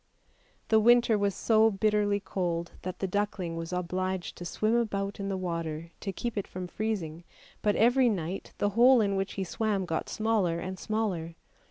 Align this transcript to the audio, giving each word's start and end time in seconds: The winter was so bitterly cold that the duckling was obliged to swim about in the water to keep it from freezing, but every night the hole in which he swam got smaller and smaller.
The 0.69 0.79
winter 0.79 1.15
was 1.15 1.35
so 1.35 1.69
bitterly 1.69 2.19
cold 2.19 2.71
that 2.81 2.97
the 2.97 3.07
duckling 3.07 3.55
was 3.55 3.71
obliged 3.71 4.35
to 4.37 4.45
swim 4.45 4.73
about 4.73 5.19
in 5.19 5.29
the 5.29 5.37
water 5.37 5.91
to 5.99 6.11
keep 6.11 6.39
it 6.39 6.47
from 6.47 6.65
freezing, 6.65 7.23
but 7.61 7.75
every 7.75 8.09
night 8.09 8.51
the 8.57 8.69
hole 8.69 8.99
in 8.99 9.15
which 9.15 9.33
he 9.33 9.43
swam 9.43 9.85
got 9.85 10.09
smaller 10.09 10.59
and 10.59 10.79
smaller. 10.79 11.35